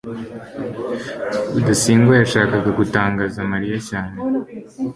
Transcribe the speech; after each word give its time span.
rudasingwa 1.53 2.13
yashakaga 2.21 2.69
gutangaza 2.79 3.39
mariya 3.51 3.77
cyane 3.89 4.15